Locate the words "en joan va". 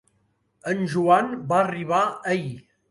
0.71-1.61